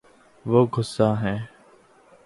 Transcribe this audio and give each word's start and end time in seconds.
وہ 0.45 0.65
گصاہ 0.73 1.15
ہے 1.23 1.35